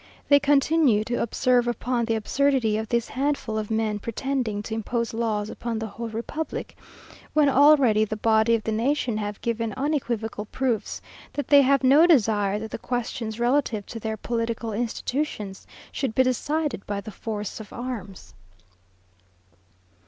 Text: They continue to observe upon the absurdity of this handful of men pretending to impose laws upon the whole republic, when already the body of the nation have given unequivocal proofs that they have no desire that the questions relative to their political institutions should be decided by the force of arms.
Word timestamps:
They 0.29 0.39
continue 0.39 1.03
to 1.03 1.21
observe 1.21 1.67
upon 1.67 2.05
the 2.05 2.15
absurdity 2.15 2.75
of 2.75 2.89
this 2.89 3.07
handful 3.09 3.55
of 3.55 3.69
men 3.69 3.99
pretending 3.99 4.63
to 4.63 4.73
impose 4.73 5.13
laws 5.13 5.47
upon 5.47 5.77
the 5.77 5.85
whole 5.85 6.09
republic, 6.09 6.75
when 7.35 7.47
already 7.47 8.03
the 8.03 8.17
body 8.17 8.55
of 8.55 8.63
the 8.63 8.71
nation 8.71 9.15
have 9.17 9.39
given 9.41 9.73
unequivocal 9.77 10.45
proofs 10.45 11.03
that 11.33 11.49
they 11.49 11.61
have 11.61 11.83
no 11.83 12.07
desire 12.07 12.57
that 12.57 12.71
the 12.71 12.79
questions 12.79 13.39
relative 13.39 13.85
to 13.85 13.99
their 13.99 14.17
political 14.17 14.73
institutions 14.73 15.67
should 15.91 16.15
be 16.15 16.23
decided 16.23 16.83
by 16.87 16.99
the 16.99 17.11
force 17.11 17.59
of 17.59 17.71
arms. 17.71 18.33